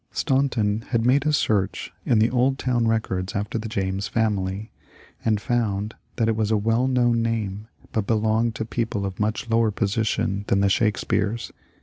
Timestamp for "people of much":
8.65-9.47